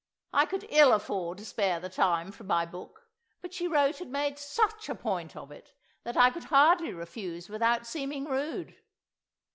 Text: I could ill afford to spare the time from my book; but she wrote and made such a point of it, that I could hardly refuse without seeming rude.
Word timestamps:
I 0.33 0.47
could 0.47 0.65
ill 0.71 0.93
afford 0.93 1.37
to 1.37 1.45
spare 1.45 1.79
the 1.79 1.87
time 1.87 2.31
from 2.31 2.47
my 2.47 2.65
book; 2.65 3.07
but 3.39 3.53
she 3.53 3.67
wrote 3.67 4.01
and 4.01 4.11
made 4.11 4.39
such 4.39 4.89
a 4.89 4.95
point 4.95 5.35
of 5.35 5.51
it, 5.51 5.73
that 6.05 6.17
I 6.17 6.31
could 6.31 6.45
hardly 6.45 6.91
refuse 6.91 7.49
without 7.49 7.85
seeming 7.85 8.25
rude. 8.25 8.77